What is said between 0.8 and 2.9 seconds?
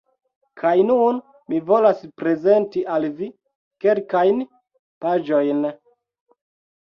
nun mi volas prezenti